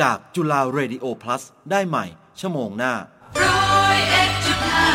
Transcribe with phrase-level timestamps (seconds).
[0.00, 2.04] จากจุฬาเรดิโอ plus ได้ใหม่
[2.40, 2.94] ชั่วโมงหน้า
[3.42, 4.90] ร้อยเอ็ดจุดห้า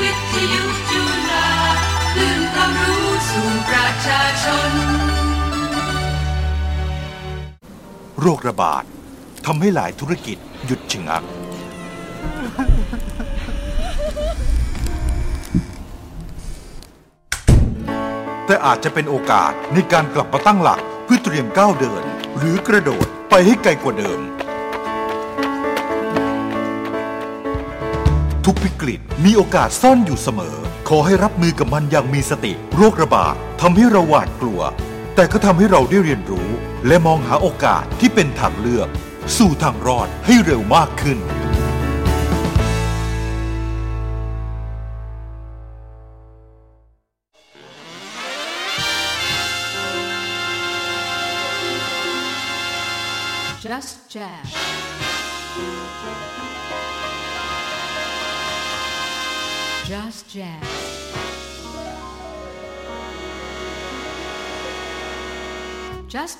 [0.00, 1.48] วิทยุจุฬา
[2.14, 4.70] คลื่นความรู้สู่ประชาชน
[8.20, 8.84] โรคระบาด
[9.46, 11.22] ทำให้หลายธุรกิจหยุดชะงัก
[18.46, 22.02] แต่อาจจะเป็นโอกาสในการกลับมาตั้งหลักเพื่อเตรียมก้าวเดิน
[22.38, 24.20] หรือกระโดด ไปให้ไกลกว่าเดิม
[28.44, 30.56] ทุกวิกฤตมีโอกาสซ่อนอยู่เสมอ
[30.88, 34.60] ขอให้รับมือกับมันอย่างมีสติ โรคระบาดทำให้เราหวาดกลัว
[35.14, 36.48] แต่ก็ทำให้เราได้เรียนรู้
[36.86, 38.88] และมองหาโอกาสที่เป็นทางเลือก
[39.36, 41.18] สู่ทางรอดให้เร็วมากขึ้น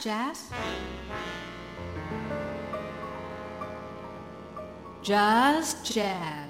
[0.02, 0.50] Jazz?
[5.00, 6.41] Just Jazz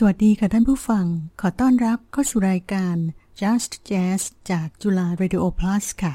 [0.00, 1.06] สวัสดีค่ะท่านผู้ฟัง
[1.40, 2.96] ขอต้อนรับเข้าสู่รายการ
[3.40, 6.14] Just Jazz จากจุฬา Radio Plus ค่ะ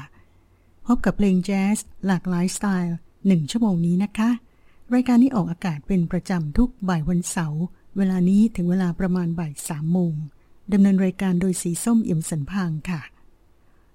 [0.86, 2.94] พบกับเพลงแจ๊สหลากหลายสไตล์
[3.26, 4.30] หนึ่งชั่วโมงนี้นะคะ
[4.94, 7.62] รายการนี้ออกอากาศเป็นประจำทุกบ่ายวันเสาร์
[7.96, 10.14] เวลานี้ถึงเวลาประมาณบ่ายสามโมง
[10.72, 13.02] ดำเนินรายการโดยสีส้มเอี่ยมสันพางค่ะ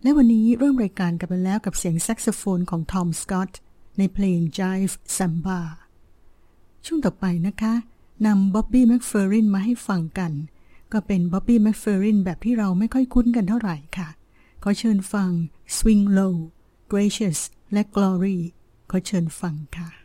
[0.02, 3.60] และวันนี้เริ่มรายการกันไปแล้วกับเสียงแซกโซโฟนของทอมสกอตต์
[3.98, 5.60] ในเพลง Jive Samba
[6.86, 7.74] ช่วงต่อไปนะคะ
[8.26, 10.32] นำบ๊อบบี้แม็กเฟอรินมาให้ฟังกัน
[10.92, 14.10] ก็เป็นบ๊อบบี้แม็กเฟอรินแบบที่เราไม่ค่อยคุ้นกันเท่าไหร่ค่ะ
[14.64, 15.30] ขอเชิญฟัง
[15.76, 16.36] Swing Low
[16.92, 17.40] Gracious
[17.74, 18.38] และ Glory
[18.90, 19.99] ขอเชิญฟังค่ะ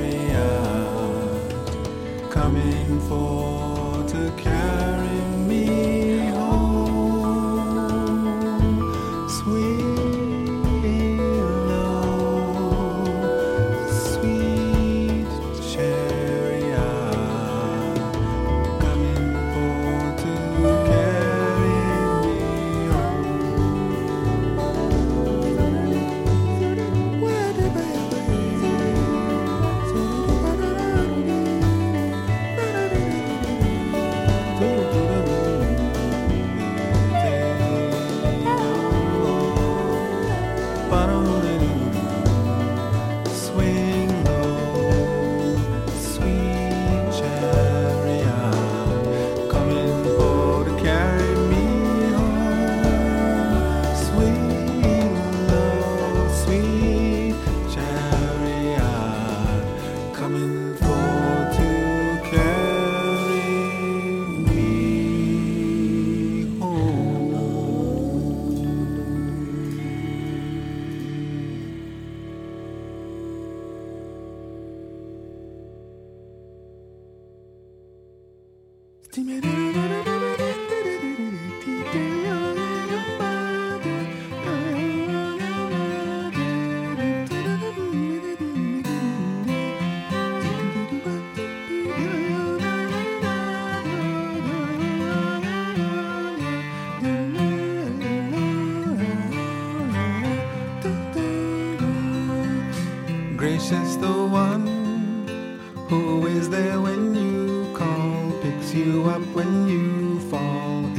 [2.30, 3.25] coming for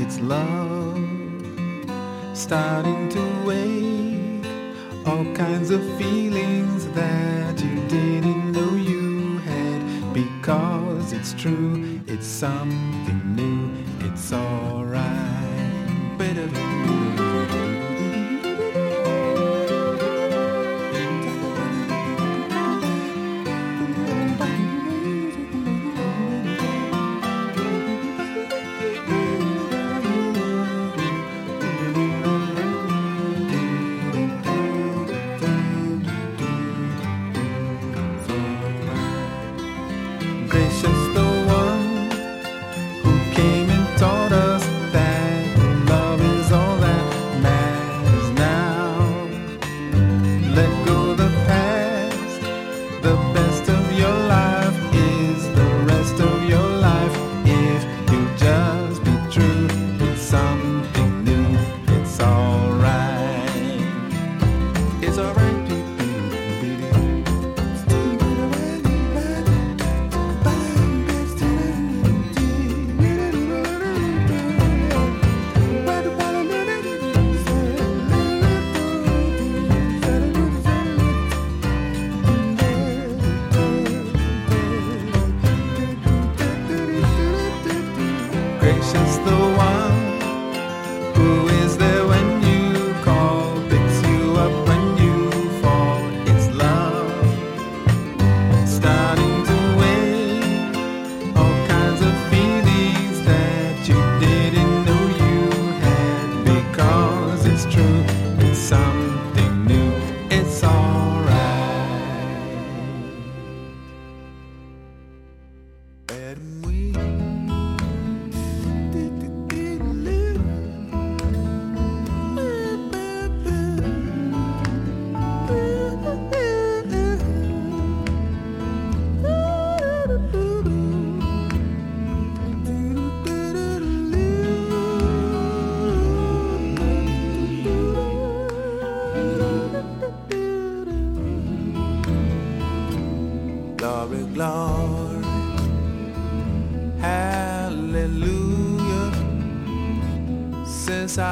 [0.06, 0.96] it's love
[2.32, 4.46] starting to wake
[5.04, 13.20] all kinds of feelings that you didn't know you had because it's true, it's something
[13.34, 13.68] new,
[14.08, 15.25] it's alright.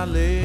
[0.04, 0.43] lei.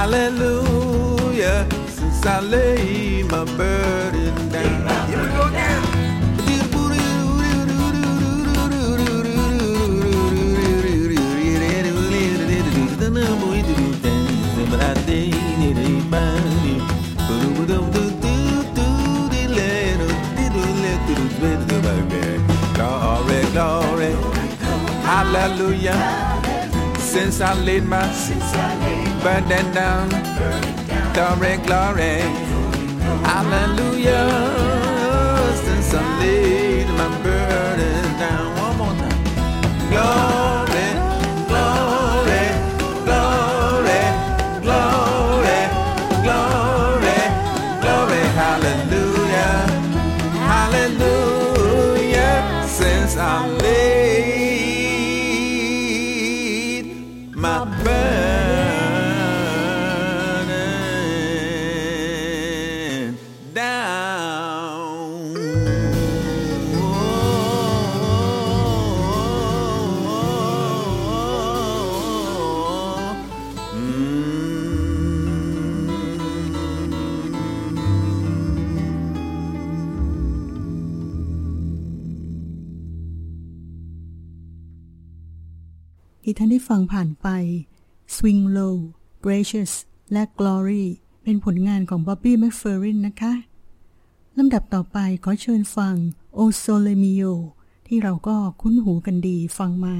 [0.00, 1.66] Hallelujah.
[1.88, 5.08] Since I laid my burden down.
[5.08, 5.80] Here we go again.
[25.10, 25.98] Hallelujah.
[26.98, 28.06] Since I laid my
[29.22, 30.08] burden down,
[31.12, 32.22] glory, glory,
[33.28, 34.28] hallelujah.
[35.64, 39.20] Since I laid my burden down, one more time.
[39.90, 40.49] Glory,
[86.42, 87.28] ท่านได้ฟังผ่านไป
[88.14, 88.76] Swing Low
[89.24, 89.72] Gracious
[90.12, 90.84] และ Glory
[91.22, 93.32] เป็นผลงานของ Bobby McFerrin นะคะ
[94.38, 95.94] ลำดับต่อไปขอเชิญฟัง
[96.38, 97.32] O Sole Mio
[97.86, 99.96] ที่เราก็คุ้นหูกันดีฟังมา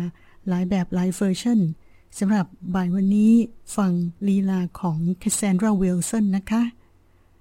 [0.49, 1.61] หลายแบบหลายเวอร์ชัน
[2.19, 3.33] สำหรับบ่ายวันนี้
[3.77, 3.93] ฟัง
[4.29, 6.63] ลีลาของ Cassandra Wilson นะคะ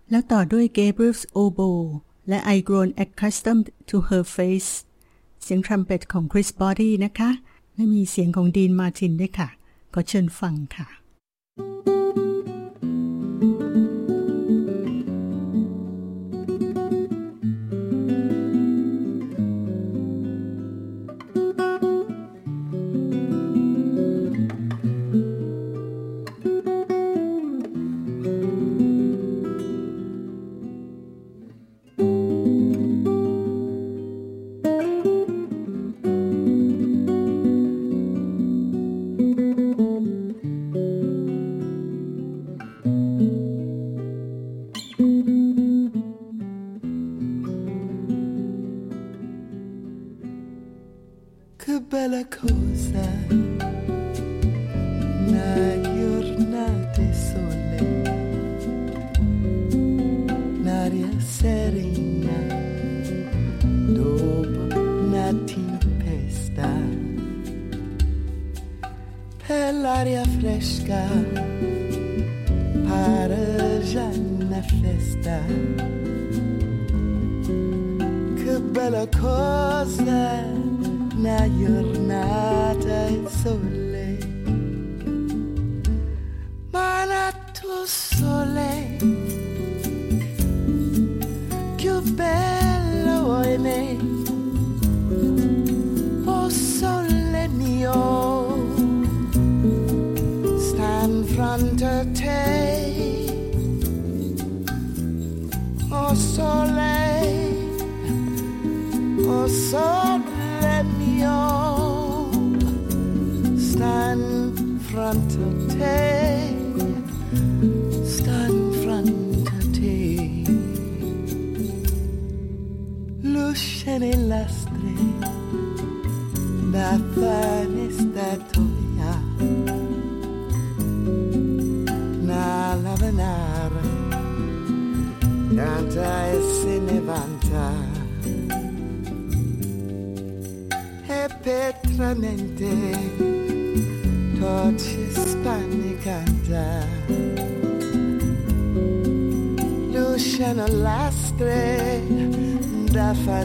[0.09, 1.83] แล้วต่อด้วย Gabriel's Oboe
[2.27, 4.71] และ I Grown Accustomed to Her Face
[5.43, 7.31] เสียงทรัมเป็ตของ Chris Body นะคะ
[7.79, 9.49] และมีเสียงของดีนมาร์ตินด้วยค่ะ
[9.93, 10.87] ขอเชิญฟังค่ะ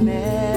[0.00, 0.53] ね。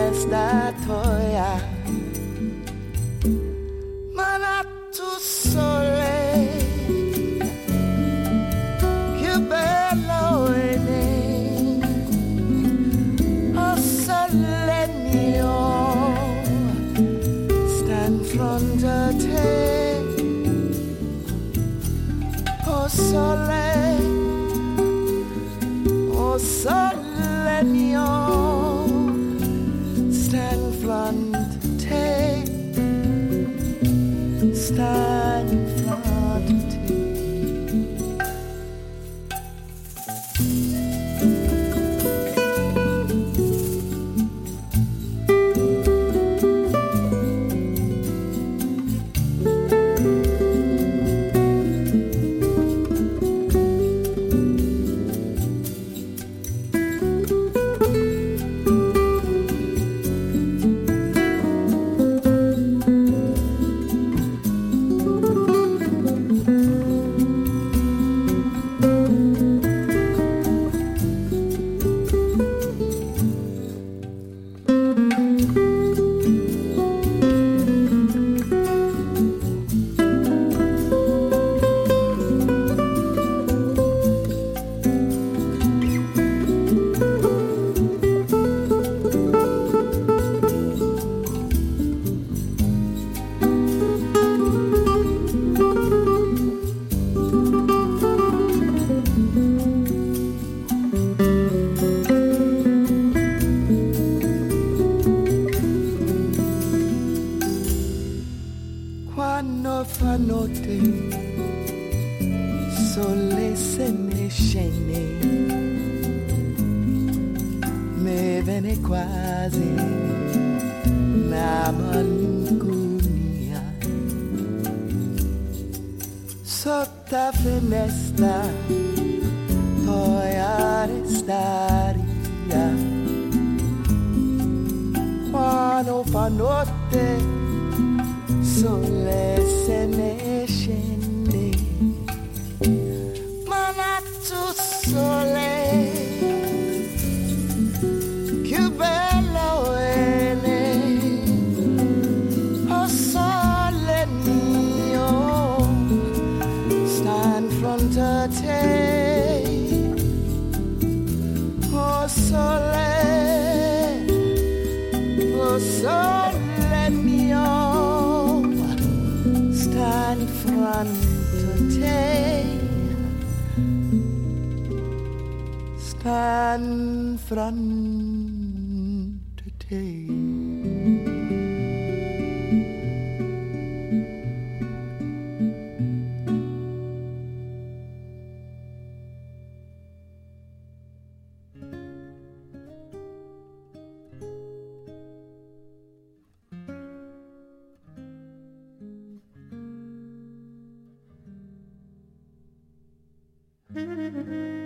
[204.07, 204.56] Mm-hmm.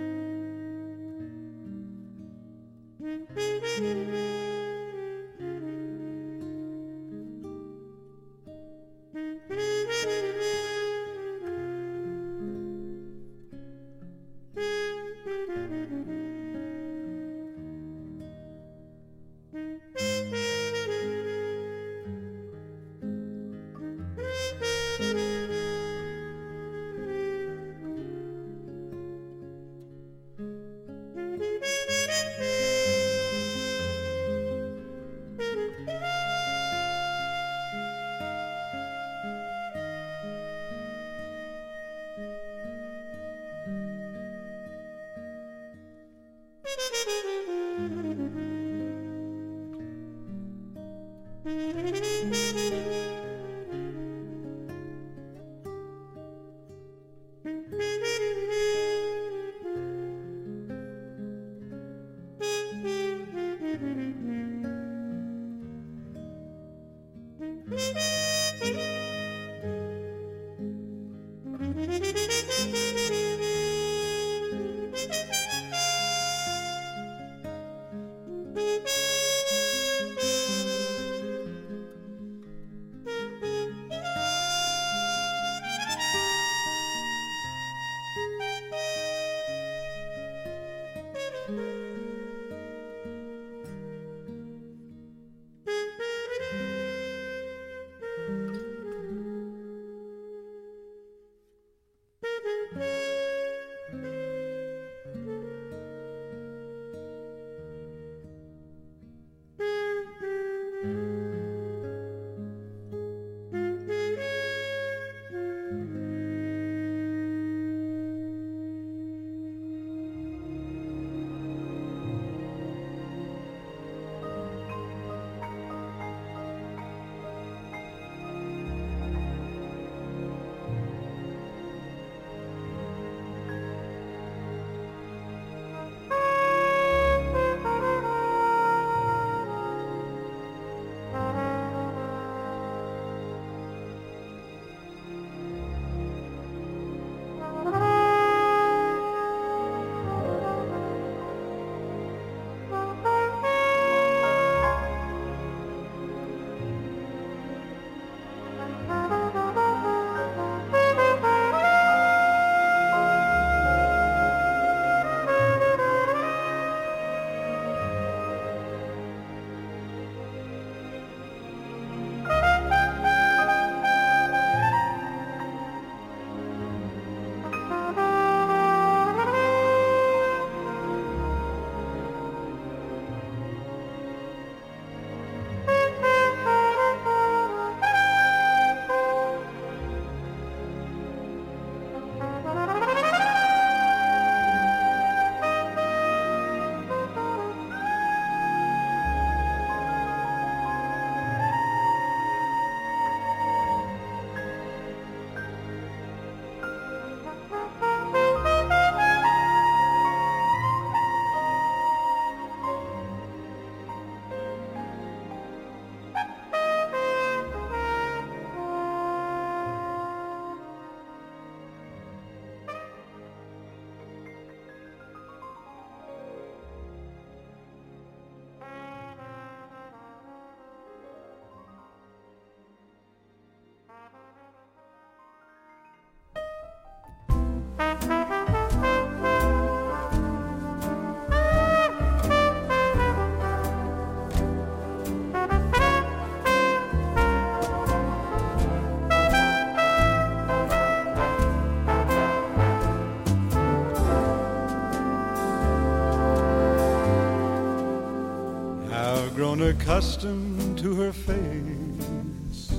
[259.54, 262.72] Grown accustomed to her face.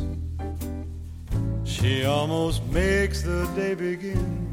[1.63, 4.49] She almost makes the day begin.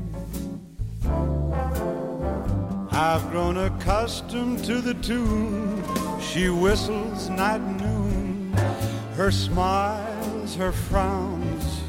[2.91, 5.83] I've grown accustomed to the tune
[6.21, 8.53] she whistles night and noon.
[9.15, 11.81] Her smiles, her frowns,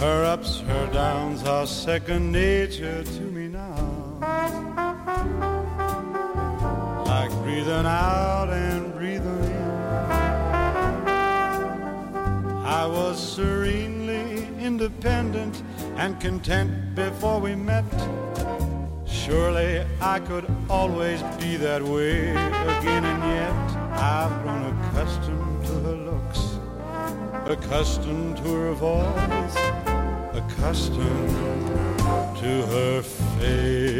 [0.00, 3.29] her ups, her downs are second nature to
[16.00, 17.84] and content before we met.
[19.04, 23.54] Surely I could always be that way again, and yet
[24.00, 26.42] I've grown accustomed to her looks,
[27.44, 29.56] accustomed to her voice,
[30.42, 31.36] accustomed
[32.42, 33.99] to her face.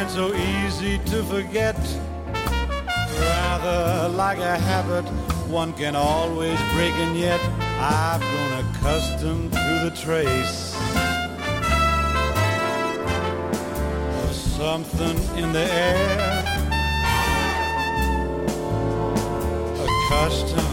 [0.00, 1.76] And so easy to forget.
[3.18, 5.04] Rather like a habit
[5.46, 7.40] one can always break, and yet
[7.78, 10.74] I've grown accustomed to the trace.
[14.22, 16.44] of something in the air.
[19.86, 20.69] Accustomed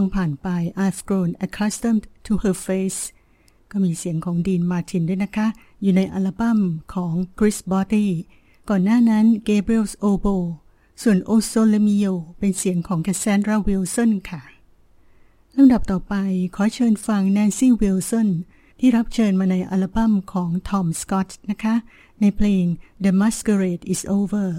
[0.00, 0.48] ฟังผ่านไป
[0.84, 3.00] I've grown accustomed to her face
[3.70, 5.46] ก็มีเสียงของดีนมาตินด้วยนะคะ
[5.82, 6.58] อยู่ในอัลบั้ม
[6.94, 8.06] ของ Chris Botti
[8.68, 10.46] ก่อนหน้านั้น Gabriel's Oboe
[11.02, 14.42] ส่วน O Sole Mio เป็นเสียงของ Cassandra Wilson ค่ะ
[15.56, 16.14] ลำดับต่อไป
[16.54, 18.28] ขอเชิญฟัง Nancy Wilson
[18.78, 21.74] ที่รับเชิญมาในอัลบั้มของ Tom Scott นะคะ
[22.20, 22.64] ในเพลง
[23.04, 24.50] The Masquerade is Over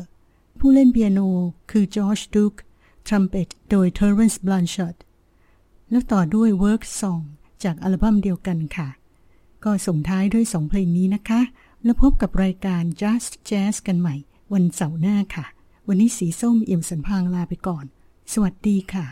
[0.60, 1.20] ผู้เล่นเปียโน
[1.72, 2.60] คือ George Duke
[3.08, 4.98] ทรัมเป็ตโดย Terence Blanchard
[5.92, 7.24] แล้วต่อด้วย Work Song
[7.64, 8.90] จากอัลบั้มเดียวกันค่ะ
[9.64, 11.42] ก็ส่งท้ายด้วยสองเพลงนี้นะคะ
[11.84, 14.16] แล้วพบกับรายการ Just Jazz กันใหม่
[14.54, 15.46] วันเสาร์หน้าค่ะ
[15.88, 17.86] วันนี้สีส้มเอี่ยมสันพางลาไปก่อน
[18.34, 19.08] สวัสดีค่ะ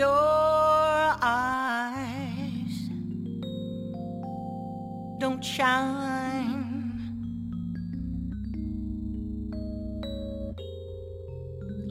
[0.00, 1.02] Your
[1.42, 2.76] eyes
[5.20, 6.59] don't shine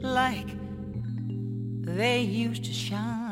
[0.02, 0.48] like
[1.82, 3.26] they used to shine.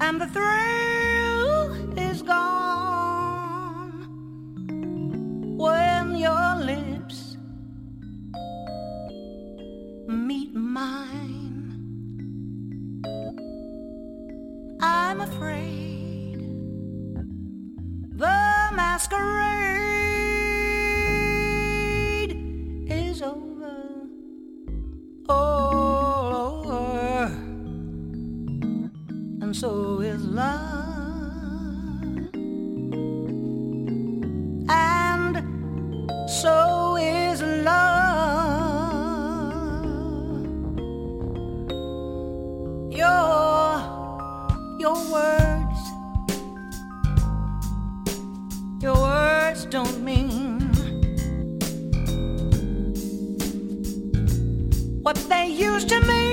[0.00, 4.06] And the thrill is gone
[5.56, 7.36] when your lips
[10.08, 11.72] meet mine.
[14.80, 16.38] I'm afraid
[18.16, 19.91] the masquerade
[29.62, 30.58] so is love.
[34.68, 35.36] And
[36.28, 37.92] so is love.
[42.90, 43.78] Your
[44.80, 45.80] your words,
[48.82, 50.58] your words don't mean
[55.04, 56.31] what they used to mean.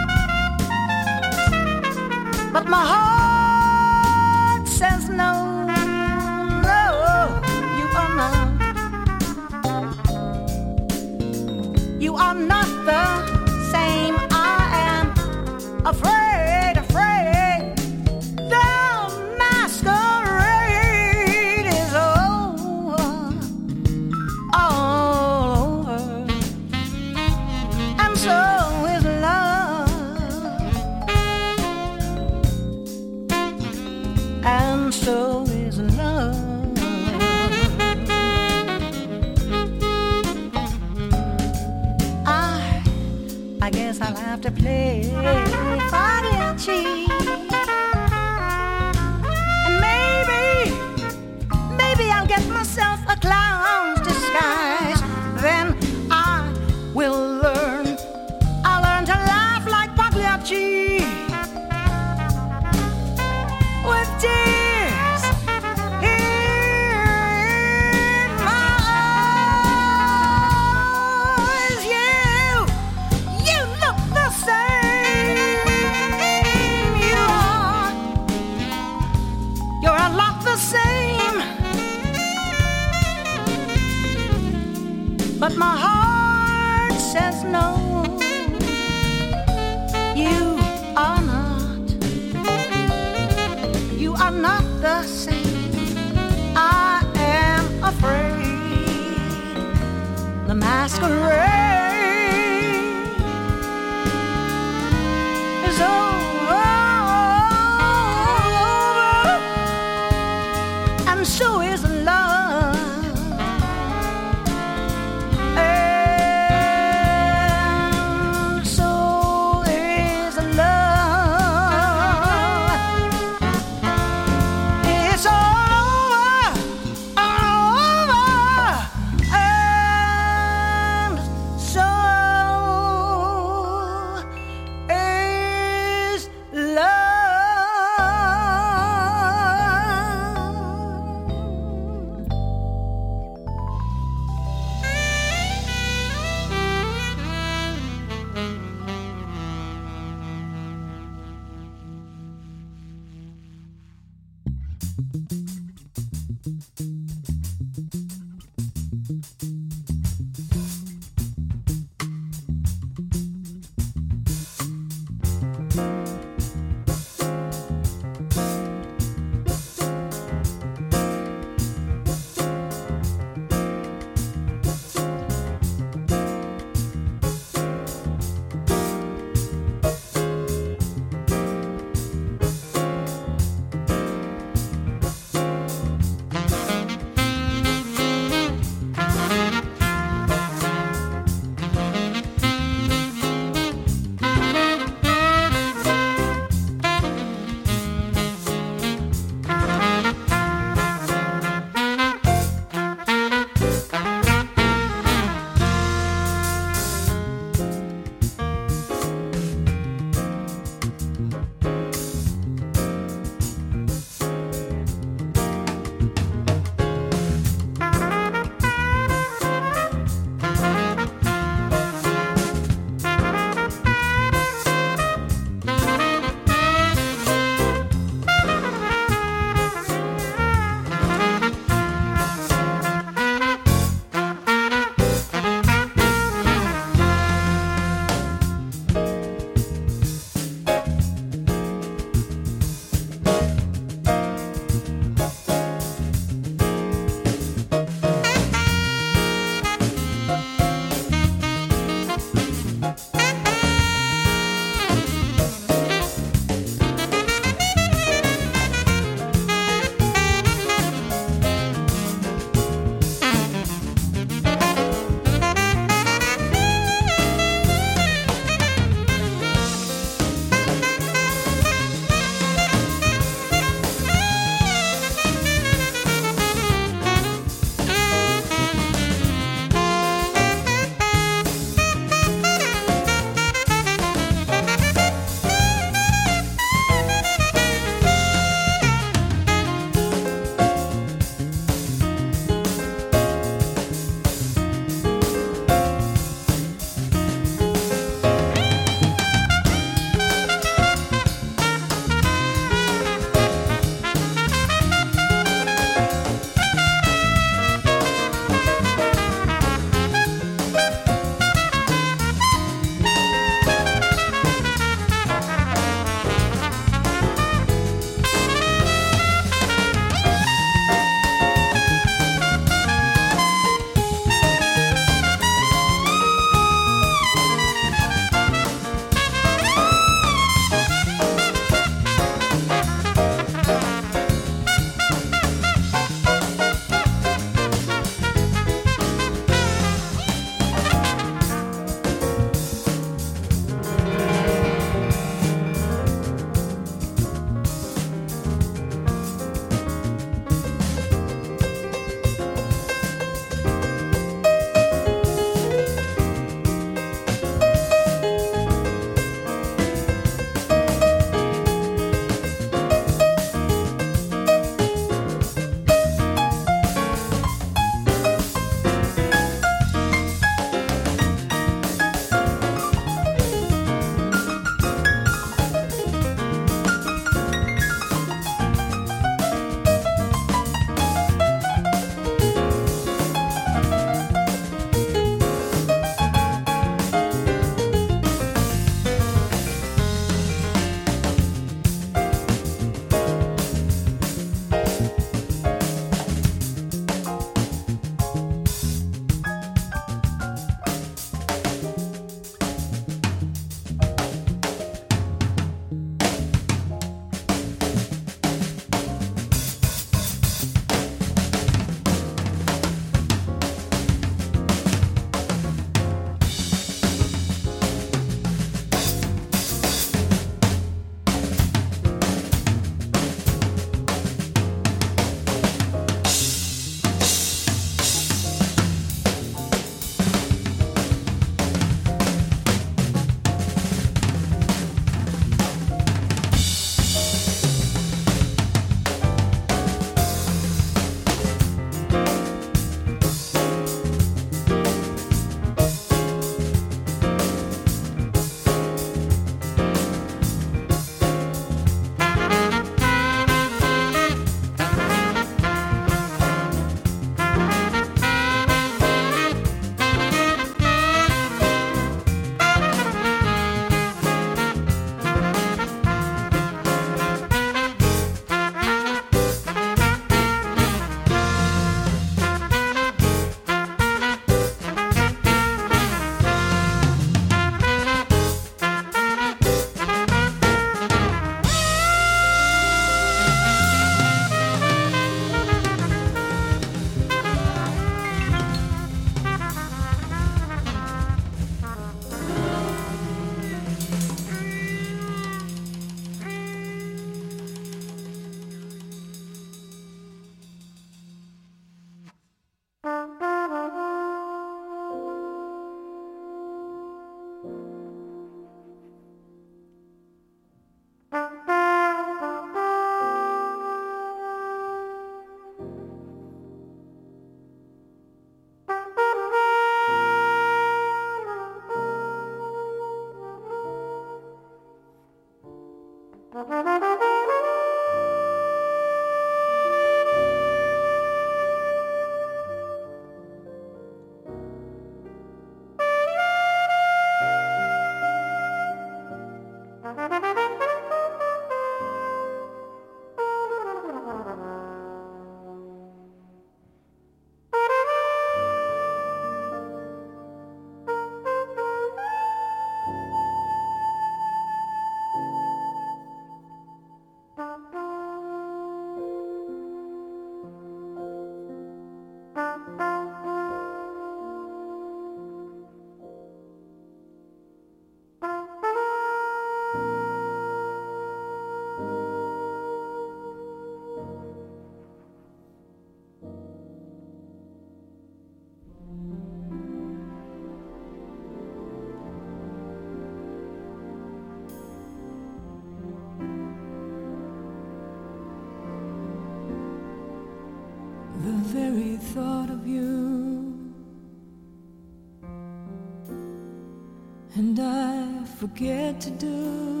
[598.61, 600.00] Forget to do.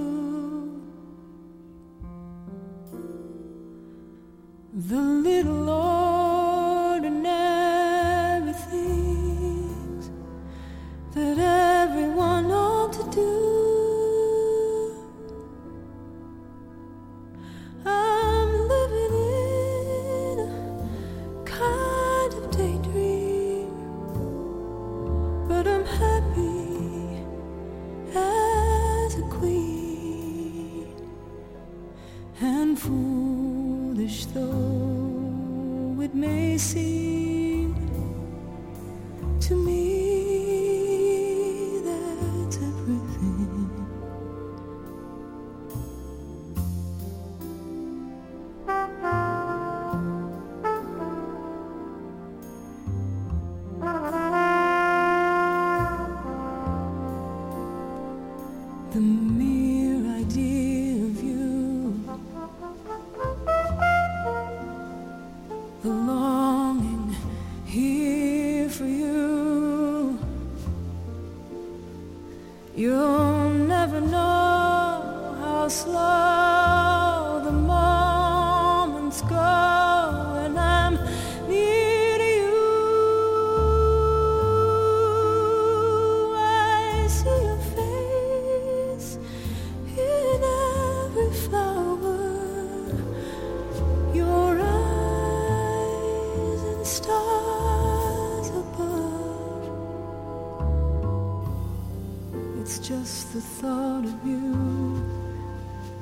[103.33, 105.01] The thought of you,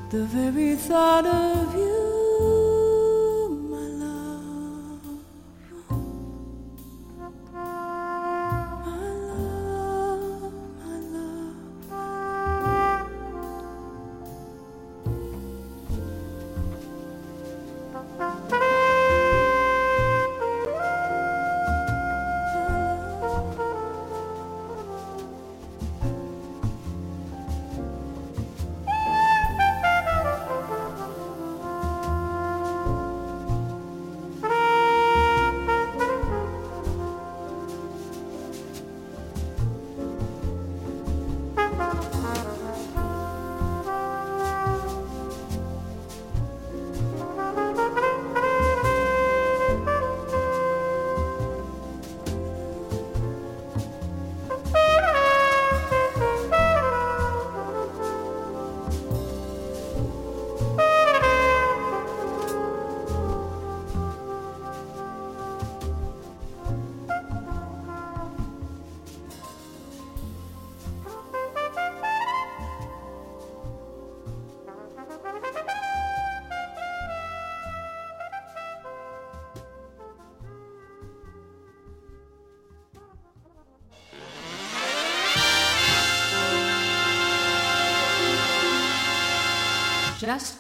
[0.10, 1.99] the very thought of you,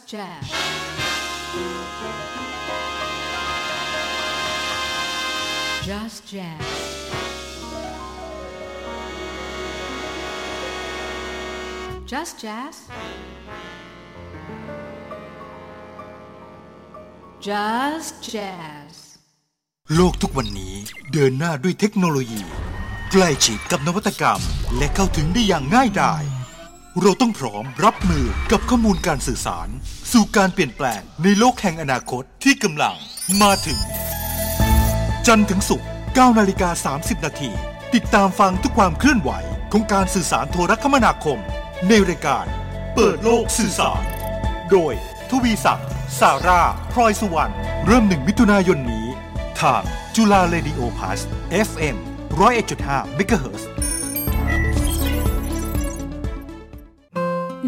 [0.09, 0.43] Jazz.
[5.85, 6.61] Just Jazz.
[12.07, 12.75] Just Jazz.
[17.39, 18.93] Just Jazz.
[19.95, 20.75] โลกทุกวันนี้
[21.13, 22.41] เดินหน้าด้วยเทคโนโลยี
[23.11, 24.41] ใกล้ชิดกับนวัตกรรม
[24.77, 26.23] และเข้าถึงได้อย่างง่ายดาย
[27.01, 29.67] เราต้องพร้อมรับมือกับข้อมูลการสื่อสาร
[30.11, 32.95] สู่การเปลี่ยนแปลงในโลกแห่งอนาคตที่กำลัง
[33.41, 33.79] มาถึง
[35.27, 37.51] จันทร์ถึงศุกร์9นาฬิกา 30 นาที
[37.95, 39.31] ติดตามฟังทุกความเคลื่อนไหว
[39.71, 41.39] ของการสื่อสารโทรคมนาคม
[41.87, 42.45] ในรายการ
[42.95, 44.01] เปิดโลกสื่อสาร
[44.71, 44.93] โดย
[45.29, 46.61] ทวีศักดิ์สารา
[46.91, 47.53] พลอยสุวรรณ
[47.85, 49.05] เริ่มหนึ่งมิถุนายนนี้
[49.61, 49.83] ทาง
[50.15, 51.19] จุฬาเรดิโอพาส
[51.67, 51.97] FM
[52.39, 53.63] 101.5 MHz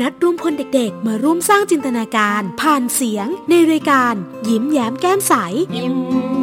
[0.02, 4.16] นัดรวมพลเด็กๆ มาร่วมสร้างจินตนาการ ผ่านเสียง ในรายการ
[4.50, 5.34] ยิ้มแย้มแก้มใส
[5.78, 5.98] ยิ้ม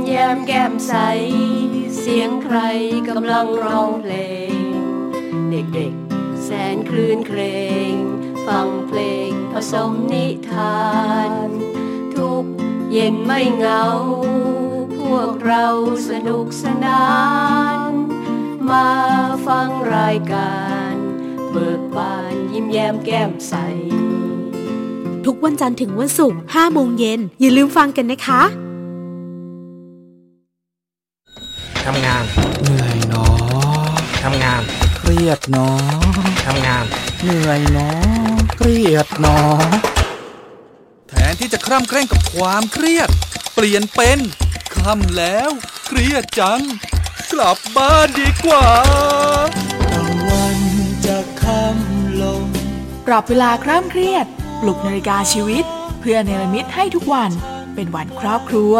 [0.06, 0.92] แย้มแก้มใส
[1.98, 2.58] เสียงใคร
[3.08, 4.14] กำลังร้องเพล
[4.50, 4.54] ง
[5.50, 7.40] เด็กๆ แสนคลื่นเคร
[7.90, 7.94] ง
[8.46, 10.82] ฟังเพลงผสมนิทา
[11.28, 11.50] น
[12.14, 12.44] ทุก
[12.92, 13.84] เย็นไม่เหงา
[14.98, 15.66] พวกเรา
[16.08, 17.04] สนุกสนา
[17.90, 17.92] น
[18.70, 18.88] มา
[19.46, 20.52] ฟังรายกา
[20.86, 20.87] ร
[21.60, 23.54] เบิกบานยิ้มแย้มแก้มใส
[25.26, 28.42] ทุกวันจันทร์ถึงวันศุกร์5โมงเย็นอย่าลืมฟังกันนะคะ
[31.84, 32.24] ทำงาน
[32.62, 34.62] เหนื่อยเนาะทำงาน
[34.96, 35.78] เครียดเนาะ
[36.46, 36.84] ทำงาน
[37.22, 37.96] เหนื่อยเนาะ
[38.56, 39.58] เครียดเนาะ
[41.08, 43.08] แทนที่จะคร่ำเคร่งกับความเครียด
[43.54, 44.18] เปลี่ยนเป็น
[44.74, 45.50] ค่ำแล้ว
[45.86, 46.60] เครียดจัง
[47.32, 48.66] กลับบ้านดีกว่า
[53.12, 54.26] ปรับเวลาคร่ำเครียด
[54.60, 55.64] ปลุกนาฬิกาชีวิต
[56.00, 57.30] เพื่อเนรมิตให้ทุกวัน
[57.74, 58.74] เป็นวันครอบครัว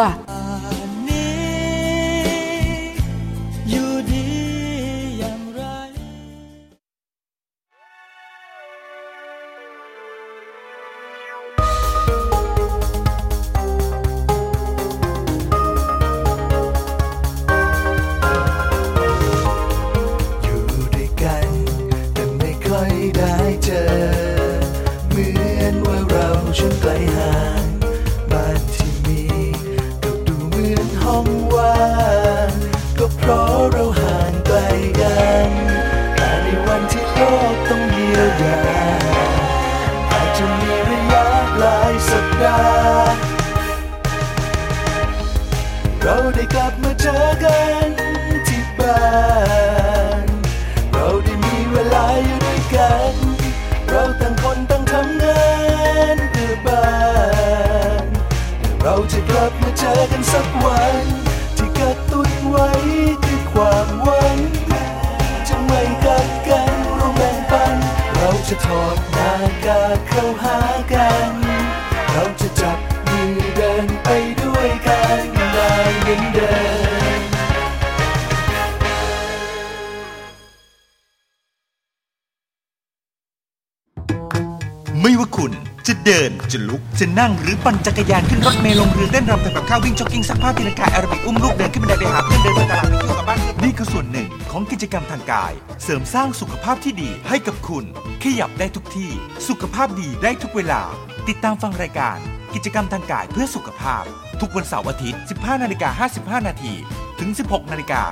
[87.19, 95.53] นั่งหรือปั่นจักรยานขึ้นรถเมล์ลงเรือเต้นรำทำกับข้าววิ่งจ็อกกิ้งซักผ้าตีลังกาแอโรบิกอุ้มลูกเดินขึ้นบันไดไปหาเพื่อนเดินไปตลาดไปเที่ยวกับบ้านนี่คือส่วนหนึ่งของกิจกรรมทางกาย
[95.83, 97.83] เสริมสร้างสุขภาพที่ดีให้กับคุณ
[98.23, 99.11] ขยับได้ทุกที่
[99.47, 100.81] สุขภาพดีได้ทุกเวลา
[101.27, 102.17] ติดตามฟังรายการ
[102.53, 104.03] กิจกรรมทางกายเพื่อสุขภาพ
[104.41, 106.07] ทุกวันเสาร์อาทิตย์ 15 นาฬิกา
[106.39, 106.73] 55 นาที
[107.19, 108.03] ถึง 16 นาฬิกา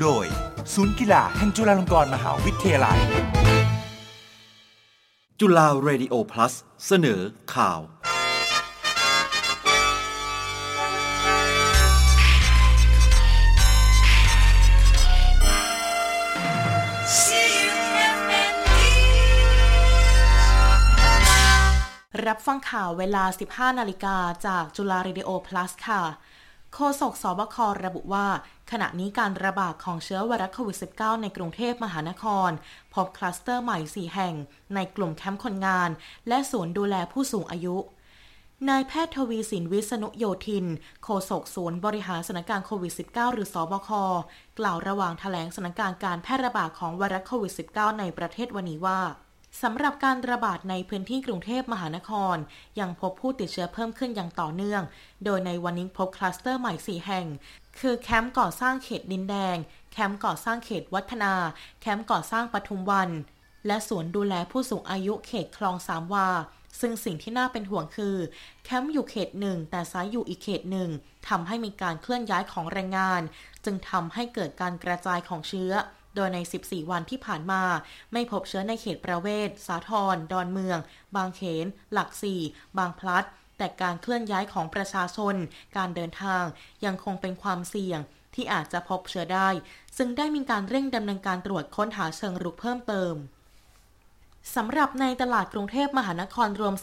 [0.00, 0.24] โดย
[0.74, 2.98] ศูนย์กีฬาแห่งจุฬาลงกรณ์มหาวิทยาลัย
[5.40, 6.52] จุฬาเรดิโอ plus
[6.86, 7.20] เสนอ
[7.54, 7.80] ข่าว
[22.28, 24.16] รับฟังข่าวเวลา 15 นาฬิกา
[24.46, 26.02] จากจุฬาเรดิโอ plus ค่ะ
[26.74, 28.26] โฆษกสบคระบุว่า
[28.70, 32.50] ขณะนี้การระบาดของเชื้อไวรัสโควิด -19 ในกรุงเทพมหานคร
[32.94, 34.34] พบคลัสเตอร์ใหม่ 4 แห่ง
[34.74, 35.90] ในกลุ่มแคมป์คนงาน
[36.28, 37.76] และศูนย์ดูแลผู้สูงอายุ
[38.68, 40.66] นายแพทย์ทวีสินวิษณุโยธิน
[41.04, 43.90] โฆษกศูนย์บริหารสถานการณ์โควิด -19 หรือศบค
[44.58, 49.00] กล่าวระหว่างแถลงสถานการณ์การแพร่ระบาดของไวรัสโควิด -19 ในประเทศวันนี้ว่า
[49.60, 52.36] สำหรับการระบาดในพื้นที่กรุงเทพมหานคร
[52.80, 54.82] ยังพบผู้ติดเชื้อเพิ่มขึ้นอย่างต่อเนื่อง
[55.24, 57.26] โดยในวันนี้พบคลัสเตอร์ใหม่ 4 แห่ง
[57.80, 59.56] คือแคมป์ก่อสร้างเขตดินแดง
[59.92, 61.34] แคมป์ก่อสร้างเขตวัฒนา
[61.80, 63.10] แคมป์ก่อสร้างปทุมวัน
[63.66, 66.28] และศูนดูแลผู้สูงอายุเขตคลองสามวา
[66.80, 68.16] ซึ่งสิ่งที่น่าเป็นห่วงคือ
[68.64, 70.88] แคมป์อยู่เขตหนึ่งแต่ซ้ายอยู่อีกเขตหนึ่ง
[71.28, 73.22] ทำให้มีการเคลื่อนย้ายของแรงงาน
[73.64, 75.72] จึงทำให้เกิดการกระจายของเชื้อ
[76.14, 77.62] โดยใน 14 วันที่ผ่านมา
[78.12, 80.78] ไม่พบเชื้อในเขตประเวศ สาทรดอนเมือง
[81.16, 82.40] บางเขน หลักสี่
[82.78, 83.24] บางพลัด
[83.58, 85.34] แต่การเคลื่อนย้ายของประชาชน
[85.76, 86.44] การเดินทาง
[86.84, 88.00] ยังคงเป็นความเสี่ยง
[88.34, 89.48] ที่อาจจะพบเชื้อได้
[89.96, 93.14] ซึ่งได้มีการเร่งดำเนินการตรวจค้นหาเชิงรุกเพิ่มเติม
[94.56, 96.74] สำหรับในตลาดกรุงเทพมหานครรวม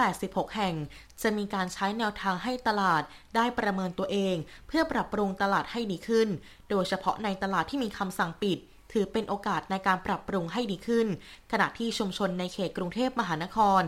[0.00, 0.74] 486 แห่ง
[1.22, 3.02] จะมีการใช้แนวทางให้ตลาด
[3.36, 6.28] ได้ประเมินตัวเอง เพื่อปรับปรุงตลาดให้ดีขึ้น
[6.70, 8.58] โดยเฉพาะในตลาดที่มีคำสั่งปิด
[8.92, 11.06] ถือเป็นโอกาสในการปรับปรุงให้ดีขึ้น
[11.52, 13.82] ขณะที่ชุมชนในเขตกรุงเทพมหานคร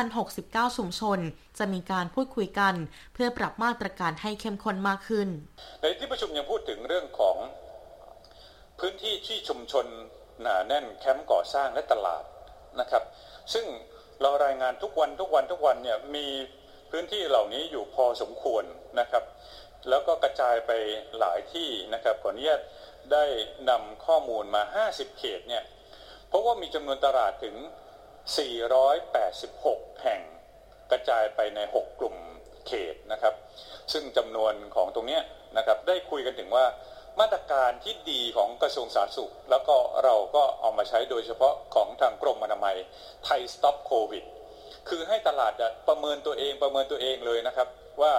[0.00, 1.18] 2,069 ชุมชน
[1.58, 2.74] จะมีการพูดคุยกัน
[3.14, 5.28] เพื่อปรับมาตรการให้เข้มข้นมากขึ้น
[5.80, 7.36] ในที่ประชุมยังพูดถึงเรื่องของ
[8.80, 9.86] พื้นที่ที่ชุมชน
[10.42, 12.24] หนาแน่นแคมป์ก่อสร้างและตลาด
[12.80, 13.02] นะครับ
[13.52, 13.66] ซึ่ง
[14.20, 16.26] เรารายงานทุกวันทุกวันทุกวันเนี่ยมี
[16.90, 18.64] พื้นที่เหล่านี้อยู่พอสมควร
[19.00, 19.24] นะครับ
[19.88, 20.70] แล้วก็กระจายไป
[21.18, 22.60] หลายที่นะครับขออนุญาต
[23.12, 23.24] ได้
[23.70, 25.64] นำข้อมูลมา 50 เขตเนี่ย
[26.28, 27.56] เพราะว่ามีจำนวนตลาดถึง
[29.18, 30.20] 486 แห่ง
[30.90, 32.16] กระจายไปใน 6 กลุ่ม
[32.66, 33.34] เขตนะครับ
[33.92, 35.20] ซึ่งจำนวนของตรงนี้
[35.56, 36.66] นะครับได้คุยกันถึงว่า
[37.20, 42.76] มาตรการที่ดีของกระทรวงสาธารณสุข แล้วก็เราก็เอามาใช้โดยเฉพาะของทางกรมอนามัย
[43.24, 44.24] ไทยสต็อปโควิด
[44.88, 45.52] คือให้ตลาด
[45.88, 47.68] ประเมินตัวเองประเมินตัวเองเลยนะครับ
[48.02, 48.12] ว่า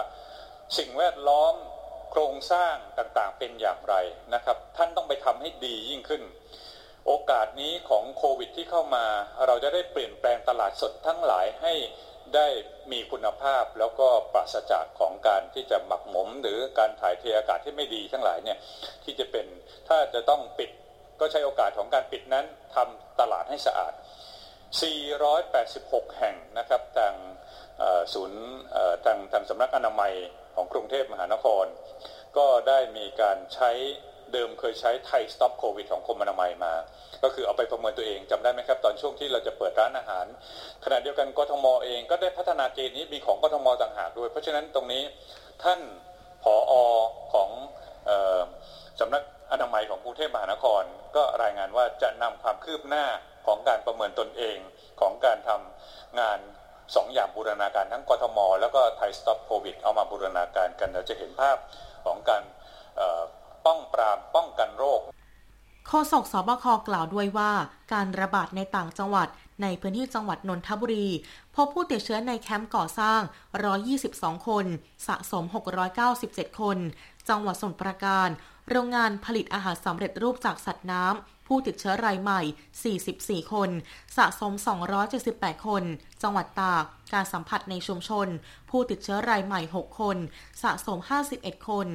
[0.77, 1.53] สิ่งแวดล้อม
[2.15, 3.95] โครงสร้างต่างๆเป็นอย่างไร
[4.33, 6.23] นะครับ ท่านต้องไปทำให้ดียิ่งขึ้น
[7.07, 9.05] โอกาสนี้ของโควิดที่เข้ามา
[9.45, 11.73] เราจะได้เปลี่ยนแปลงตลาดสดทั้งหลายให้
[12.35, 12.47] ได้
[12.91, 18.57] มีคุณภาพแล้วก็ปราศจากของการที่จะหมักหมม หรือการถ่ายเทอากาศที่ไม่ดีทั้งหลายเนี่ย
[19.03, 19.45] ที่จะเป็น
[19.87, 20.69] ถ้าจะต้องปิด
[21.19, 22.45] ก็ใช้โอกาสของการปิดนั้น
[22.75, 23.93] ทำตลาดให้สะอาด
[25.25, 27.13] 486 แห่งนะครับทาง
[28.13, 28.41] ศูนย์
[29.05, 30.13] ทางทางสำนักอนามัย
[30.55, 31.65] ของกรุงเทพมหานคร
[32.37, 33.71] ก็ได้มีการใช้
[34.33, 36.73] เดิมเคยใช้ไทยสต็อปโควิดของกรมอนามัยมา
[37.23, 40.25] ก็คือเอาไปประเมินตัวเองจำได้ไหมครับ ตอนช่วงที่เราจะเปิดร้านอาหาร
[40.83, 45.03] ขณะเดียวกันกทมเองก็ได้พัฒนาเกณฑ์นี้มีของกทมต่างหากด้วย เพราะฉะนั้นตรงนี้
[45.63, 45.79] ท่าน
[46.43, 46.73] ผออ
[47.33, 47.49] ของ
[48.99, 50.83] สำนักอนามัยของกรุงเทพมหานคร
[51.15, 53.05] ก็รายงานว่าจะนำความคืบหน้า
[53.47, 54.57] ของการประเมินตนเอง
[55.01, 56.39] ของการทำงาน
[56.95, 61.57] สองอย่างบูรณาการทั้งกทม แล้วก็ Thai Stop COVID เอามาบูรณาการกันเราจะเห็นภาพ
[62.05, 62.43] ของการ
[63.65, 65.01] ป้องปรามป้องกันโรค
[65.87, 67.51] โฆษกศบคกล่าวด้วยว่า
[67.93, 69.27] การระบาดในต่างจังหวัด
[69.61, 71.07] ในพื้นที่จังหวัดนนทบุรี
[71.55, 73.21] พบผู้ติดเชื้อในแคมป์ก่อสร้าง
[73.83, 74.65] 122 คน
[75.07, 75.43] สะสม
[76.01, 76.77] 697 คน
[77.29, 78.29] จังหวัดสมุทรปราการ
[78.69, 82.41] โรงงานผลิตอาหารสำเร็จรูปจากสัตว์น้ำ ผู้ติดเชื้อรายใหม่
[83.41, 83.69] 44 คน
[84.17, 84.53] สะสม
[85.09, 85.83] 278 คน
[86.21, 86.83] จังหวัดตาก
[87.13, 88.27] การสัมผัสในชุมชน
[88.69, 90.17] ผู้ติดเชื้อรายใหม่ 6 คน
[90.63, 90.99] สะสม
[91.33, 91.87] 51 คน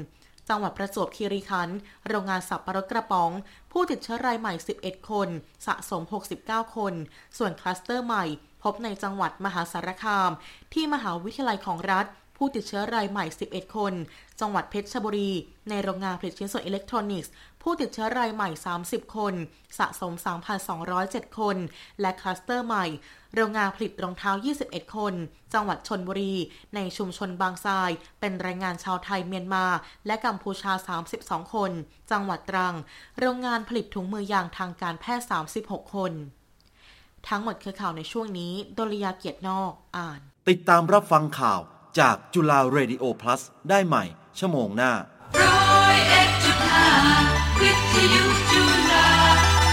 [0.48, 1.76] จังหวัดประจวบคีรีขันธ์
[2.08, 3.30] โรงงานสับปะรดกระป๋อง
[3.72, 5.28] ผู้ติดเชื้อรายใหม่ 11 คน
[5.66, 6.02] สะสม
[6.38, 6.94] 69 คน
[7.38, 8.24] ส่วนคลัสเตอร์ใหม่
[8.62, 10.30] พบในจังหวัดมหาสารคาม
[10.74, 12.06] ที่มหาวิทยาลัยของรัฐ
[12.38, 13.92] ผู้ติดเชื้อรายใหม่ 11 คน
[14.40, 15.30] จังหวัดเพชรบุรี
[15.68, 17.32] ในโรงงานผลิตชิ้นส่วนอิเล็กทรอนิกส์
[17.62, 18.50] ผู้ติดเชื้อรายใหม่
[18.82, 19.34] 30 คน
[19.78, 20.12] สะสม
[20.76, 21.56] 3,207 คน
[22.00, 22.86] และคลัสเตอร์ใหม่
[23.34, 24.30] โรงงานผลิตรองเท้า
[24.64, 25.14] 21 คน
[25.54, 26.34] จังหวัดชนบุรี
[26.74, 29.66] ในชุมชนบางทราย เป็นแรงงานชาวไทยเมียนมา
[30.06, 30.72] และกัมพูชา
[31.10, 31.70] 32 คน
[32.10, 32.74] จังหวัดตรัง
[33.18, 35.26] โรงงานผลิตถุงมือยางทางการแพทย์
[35.64, 36.12] 36 คน
[37.28, 41.60] ทั้งหมดคือข่าวในช่วงนี้ ดลยาเกียรตินอก อ่าน ติดตามรับฟังข่าว
[42.00, 43.40] จากจุฬาเรดิโอ plus
[43.70, 44.04] ได้ใหม่
[44.38, 44.92] ชั่วโมงหน้า
[45.42, 46.90] ร้อยเอ็ดจุดห้า
[47.60, 49.08] วิทยุจุฬา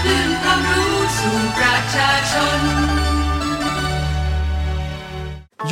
[0.02, 2.60] คลื่นความรู้สู่ประชาชน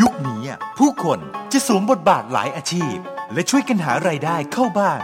[0.00, 1.18] ยุคนี้อะผู้คน
[1.52, 2.96] จะสวมบทบาทหลายอาชีพ
[3.32, 5.00] และช่วยกันหารายได้เข้าบ้าน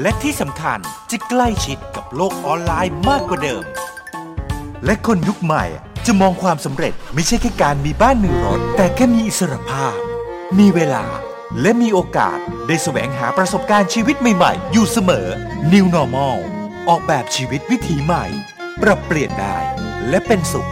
[0.00, 0.78] และที่สำคัญ
[1.10, 3.64] จะใกล้ชิดกับโลกออนไลน์มากกว่าเดิม
[4.84, 5.64] และคนยุคใหม่
[6.06, 9.96] จะมองความสำเร็จไม่ใช่แค่การมีบ้านหนึ่งรถแต่แค่มีอิสรภาพ
[10.60, 11.04] มีเวลา
[11.60, 15.26] และมีโอกาสได้แสวงหาประสบการณ์ชีวิตใหม่ๆ อยู่เสมอ
[15.72, 16.38] New Normal
[16.88, 18.24] ออกแบบชีวิตวิถีใหม่
[18.82, 19.56] ปรับเปลี่ยนได้
[20.08, 20.68] และเป็นสุข